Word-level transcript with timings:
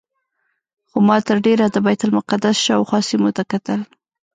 خو 0.89 0.97
ما 1.07 1.17
تر 1.27 1.37
ډېره 1.45 1.65
د 1.71 1.77
بیت 1.85 2.01
المقدس 2.07 2.57
شاوخوا 2.65 2.99
سیمو 3.09 3.29
ته 3.37 3.43
کتل. 3.51 3.79